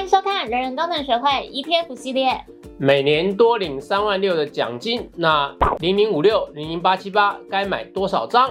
[0.00, 2.42] 欢迎收看人人都能学会 ETF 系列。
[2.78, 8.48] 每年多领三万六的奖金，那零零五六零零八七八该买多少张？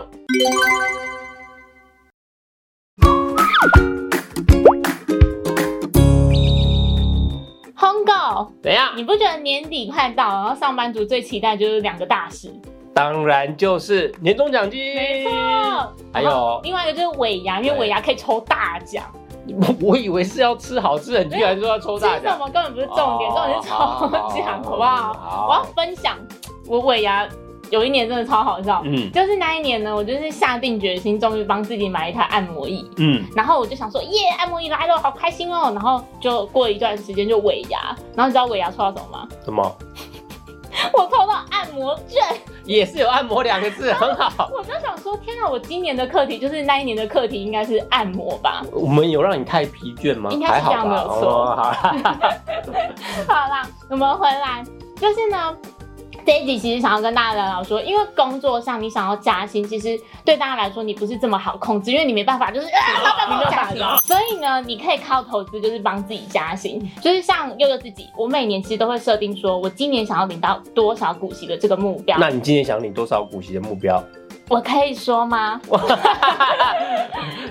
[7.76, 8.94] 红狗，怎样？
[8.96, 12.54] 你不觉得年底快到，然后上班族最期待就是两个大事？
[12.94, 14.80] 当然就是年终奖金。
[14.94, 15.32] 没错，
[16.14, 19.04] 还有，另外一个就是尾牙，因为尾牙可以抽大奖。
[19.82, 22.40] 我以为是要吃好吃的，你居然说要抽吃什大奖。
[22.40, 25.48] 么根本不是重点，哦重点是抽奖，好不好？
[25.50, 26.16] 我要分享
[26.68, 27.28] 我尾牙
[27.72, 32.90] 有一年真的超好笑，嗯就是那一年呢，我就是下定决心，终于帮自己买一台按摩椅。
[32.98, 34.10] 嗯，然后我就想说，耶，
[34.40, 35.72] 按摩椅来了，好开心哦。
[35.74, 39.28] 然后就过了一段时间就尾牙，然后你知道尾牙抽到什么吗？
[39.46, 39.76] 什么？
[40.94, 41.19] 我抽
[41.80, 42.20] 摩症，
[42.66, 44.50] 也是有按摩两个字，很好。
[44.54, 48.64] 我就想说，天啊，我今年的课题就是那一年的课题应该是按摩吧？
[48.72, 50.30] 我们有让你太疲倦吗？
[50.32, 52.20] 应该是这样没有错哦好啦
[53.28, 54.64] 好啦，我们回来，
[54.98, 55.56] 就是呢。
[56.30, 63.80] 这一集其实想要跟大家聊聊说，因为工作上你想要加薪，其实对大家来说你不是这么好控制，因为你没办法就是啊，老板帮我加薪。
[64.04, 66.88] 所以呢，你可以靠投资，就是帮自己加薪。
[67.02, 72.16] 就是像悠悠自己，我每年其实都会设定说，我今年想要领到多少股息的这个目标。
[72.20, 74.00] 那你今年想领多少股息的目标？
[74.50, 75.60] 我可以说吗？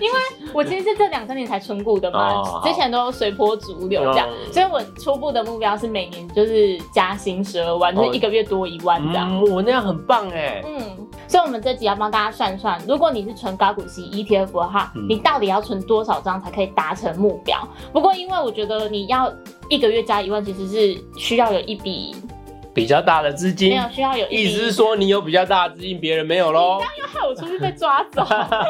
[0.00, 0.18] 因为
[0.52, 9.28] 我其实是这两三年才存股的嘛，哦之前都随波逐流这样，嗯所以我初步的目标是每年就是加薪十二万，就是一个月多一万这样。
[9.30, 10.62] 嗯，我那样很棒哎。
[10.66, 10.80] 嗯，
[11.26, 17.58] 所以我们这集要帮大家算算，如果你是存高股息 ETF 的话，嗯你到底要存多少张才可以达成目标？
[17.92, 19.32] 不过因为我觉得你要
[19.68, 22.14] 一个月加一万，其实是需要有一笔
[22.78, 26.78] 比较大的资金没金有，需要有，意思是说你有比较大的资金，别人没有喽。
[27.10, 28.22] 害我出去被抓走，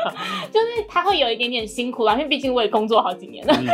[0.52, 3.54] 就是他会有一点点辛苦啦，因为毕竟我也工作好几年了。
[3.58, 3.66] 嗯，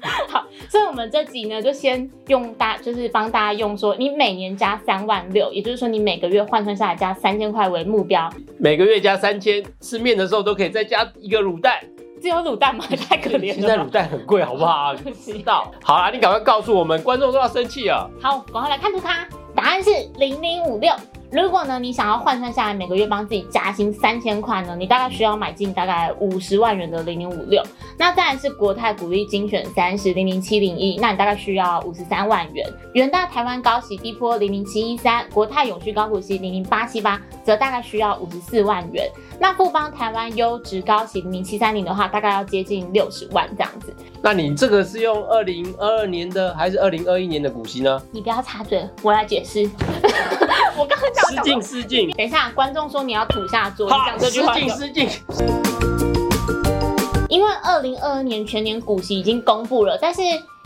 [0.28, 8.32] 好，所以我们这集呢，就先用大，就是帮大家用说，你每年加三万六，也就是说你每个月换算下来加三千块为目标。
[8.58, 11.78] 每个月加三千，吃面的时候都可以再加一个卤蛋。
[12.20, 12.84] 只有卤蛋吗？
[13.08, 13.76] 太可怜现在。
[13.76, 14.94] 卤蛋很贵，好不好？
[15.02, 15.68] 不知道。
[15.82, 18.08] 好啦，你赶快告诉我们，观众都要生气了。
[18.22, 20.92] 好，赶快来看图卡，答案是零零五六。
[21.32, 27.62] 如果呢，你想要换算下来每个月帮自己加薪三千块呢，你大概需要买进大概五十万元的零零五六。
[27.96, 32.70] 那再来是国泰股利精选三十零零七零一，那你大概需要五十三万元。
[32.92, 39.10] 元大台湾高息低波零零七一三，国泰永续高股息零零八七八，则大概需要五十四万元。
[39.38, 43.94] 那富邦台湾优质高息零零七三零的话，大概要接近六十万这样子。
[44.20, 48.02] 那你这个是用二零二二年的还是二零二一年的股息呢？
[48.10, 49.66] 你不要插嘴，我来解释。
[50.82, 54.60] 我刚刚讲失敬失敬，等一下，观众说你要吐下座，你好，讲这句话失。
[54.60, 55.08] 敬失敬。
[57.28, 60.20] 因为二零二二年全年股息已经公布了，但是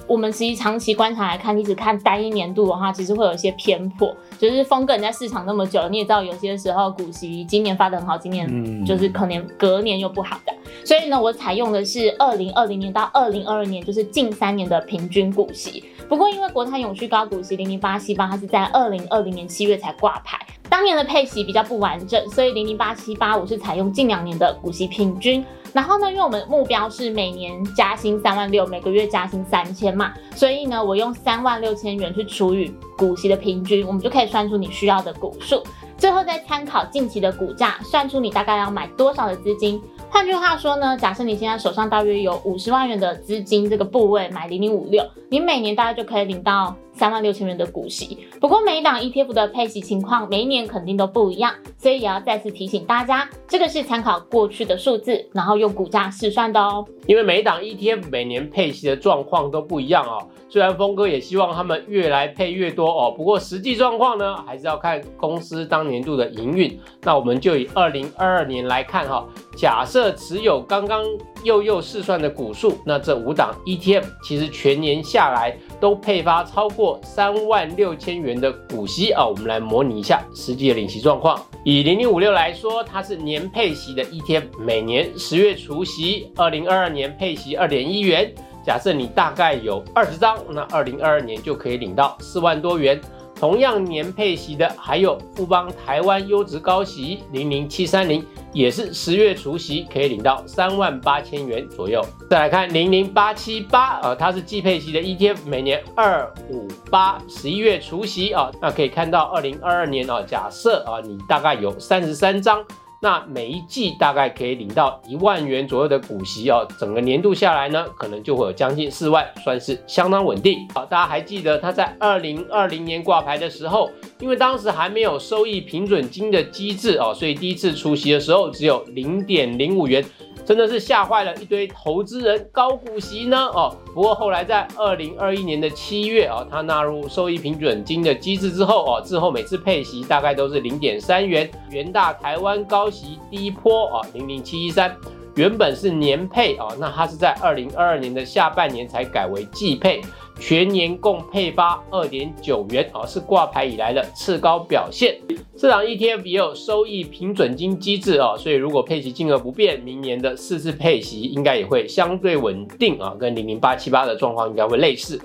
[0.07, 4.17] 我们其实长期观察来看，你只看单一年度的话，其实会有一些偏颇。
[4.39, 10.53] 就是峰哥你在市场那么久，你也知道有些时候股息今年发的很好，今年嗯就是可能隔年又不好的。
[10.87, 15.83] 所以呢，我采用的是二零二零年到二零二二年，就是近三年的平均股息。
[16.09, 20.39] 不过因为国泰永续高股息零零八七八，它是在二零二零年七月才挂牌，
[20.71, 25.45] 当年的配息比较不完整，所以零零八七八我是采用近两年的股息平均。
[25.73, 35.65] 然后呢，因为我们目标是每年加薪三万六，每个月加薪三千嘛，所以呢，我用三万六千元去除以股息的平均，我们就可以算出你需要的股数。
[35.99, 39.83] 最后再参考近期的股价，算出你大概要买多少的资金。
[40.09, 48.27] 换句话说呢，假设你现在手上大约有五十万元的资金，这个部位买零零五六，你每年大概就可以领到三万六千元的股息。
[48.41, 56.85] 不过每一档 ETF 的配息情况每一年肯定都不一样，所以也要再次提醒大家，这个是参考过去的数字，然后用股价试算的哦。
[57.07, 60.27] 因为每一档 ETF 每年配息的状况都不一样哦。
[60.49, 66.79] 虽然峰哥也希望他们越来配越多哦，不过实际状况呢，还是要看公司当年度的营运。
[67.03, 71.05] 那我们就以二零二二年来看哈、假设持有刚刚
[71.43, 79.27] 又又试算的股数，那这五档 ETF 其实全年下来都配发超过三万六千元的股息啊。
[79.27, 81.41] 我们来模拟一下实际的领息状况。
[81.65, 88.33] 以零零五六来说，它是年配息的一天每年十月除息，二零二二年配息二点一元。
[88.65, 93.01] 假设你大概有二十张，那二零二二年就可以领到四万多元。
[93.39, 102.03] 同样年配息的还有富邦台湾优质高息零零七三零，也是十月除息可以领到三万八千元左右。
[102.31, 112.65] 再来看零零八七八啊，它是季配息的 ETF，每年二五八十一月除息啊，那可以看到二零二二年啊，假设啊你大概有三十三张。
[113.03, 120.67] 那每一季大概可以领到一万元左右的股息哦，整个年度下来呢，可能就会有将近四万，算是相当稳定。
[120.75, 123.91] 好，大家还记得他在二零二零年挂牌的时候，
[124.21, 130.05] 因为当时还没有收益平准金的机制哦，所以第一次出席的时候只有零点零五元。
[130.47, 133.77] 真的是吓坏了一堆投资人，高股息呢哦。
[133.93, 141.51] 不过后来在二零二一年的七月啊，它纳入收益平准金的机制之后哦，之后每次配息大概都是零点三元。
[141.71, 144.97] 元大台湾高息第一波啊，零零七一三，
[145.35, 150.01] 原本是年配哦，那它是在二零二二年的下半年才改为季配。
[150.39, 155.19] 全年共配发二点九元啊，是挂牌以来的次高表现。
[155.57, 165.19] 这档 ETF 也有收益平准金机制啊，所以如果配息金额不变，明年的四次配息应该也会相对稳定啊，跟零零八七八的状况应该会类似。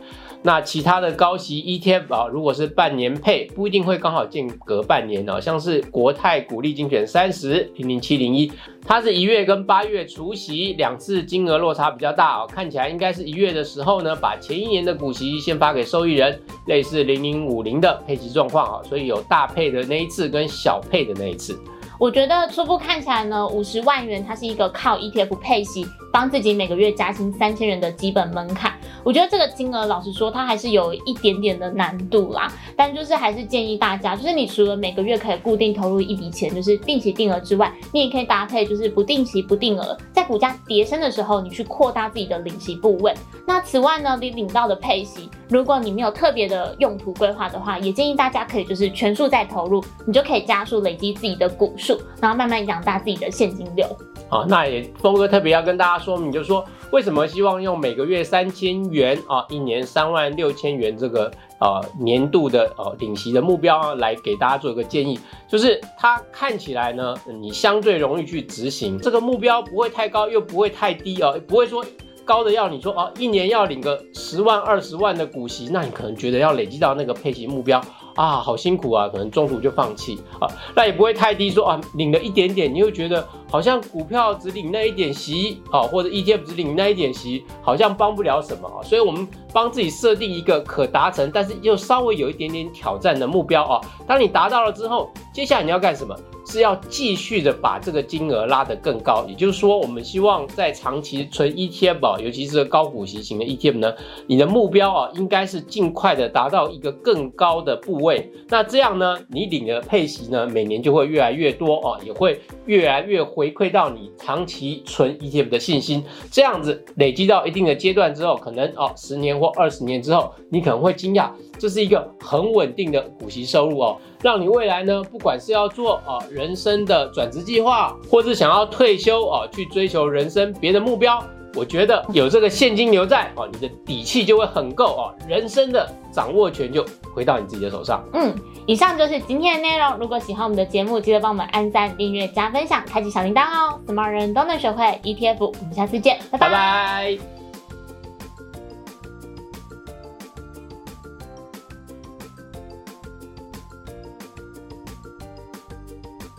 [0.44, 5.40] 那其他的高息 ETF 啊，如果是半年配，不一定会刚好间隔半年哦。
[5.40, 8.52] 像是国泰股利精选三十零零七零一，
[8.84, 21.56] 它是一月跟八月除息两次金额落差比较大哦，看起来应该是一月的时候呢，把前一年的股息先发给受益人，类似零零五零的配息状况啊，所以有大配的那一次跟小配的那一次。
[22.00, 28.74] 我觉得初步看起来呢，五十万元它是一个靠 ETF 配息，帮自己每个月加薪三千元的基本门槛。
[29.04, 32.52] 我觉得这个金额，老实说，它还是有一点点的难度啦。
[32.76, 43.14] 但就是还是建议大家，就是你除了每个月可以固定投入一笔钱，就是定期定额之外，你也可以搭配就是不定期不定额，在股价跌升的时候，你去扩大自己的领息部位。
[43.46, 53.86] 那此外呢，你领到的配息，如果你没有特别的用途规划的话，也建议大家可以就是全数再投入，你就可以加速累积自己的股数，然后慢慢养大自己的现金流。
[54.30, 71.86] 好，那也峰哥特别要跟大家说明，就是说为什么希望用每个月三千元啊，一年三万六千元这个呃年度的呃领息的目标来给大家做一个建议，就是它看起来呢，你相对容易去执行，这个目标不会太高，又不会太低哦，不会说。
[72.24, 77.82] 高的要你说哦，一年要领个十万二十万的股息，那你可能觉得要累积到那个配息目标
[78.16, 80.48] 啊，好辛苦啊，可能中途就放弃啊。
[80.76, 88.80] 那也不会太低，说啊领了一点点，你又觉得好像股票只领那一点息好，或者 ETF 只领那一点息，好像帮不了什么啊。
[88.82, 93.82] 所以我们帮自己设定一个可达成，但是又稍微有一点点挑战的目标啊。
[94.08, 96.16] 当你达到了之后，接下来你要干什么？
[96.52, 103.94] 是要继续的把这个金额拉得更高，也就是说，我们希望在长期存 ETF，尤其是高股息型的 ETF 呢，
[104.28, 108.30] 你的目标啊，应该是尽快的达到一个更高的部位。
[108.50, 116.04] 那这样呢，你领的配息呢，每年就会越来越多哦，也会越来越回馈到你长期存 ETF 的信心。
[116.30, 121.30] 这样子累积到一定的阶段之后，可能哦，十年或二十年之后，你可能会惊讶，
[121.62, 123.98] 这是一个很稳定的股息收入哦。
[124.24, 131.24] 让你未来呢，不管是要做啊人生的转职计划，或是想要退休啊，去追求人生别的目标，
[131.56, 138.04] 我觉得有这个现金流在哦，你的底气就会很够哦，人生的掌握权就回到你自己的手上。
[138.14, 138.34] 嗯，
[138.66, 139.98] 以上就是今天的内容。
[140.00, 143.80] 如果喜欢我们的节目，记得帮我们按赞、订阅、加分享、开启小铃铛哦。
[143.86, 147.41] 什么人都能学会 ETF，我们下次见，拜拜。